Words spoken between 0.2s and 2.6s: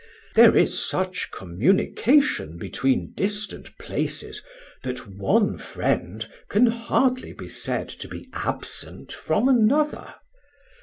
There is such communication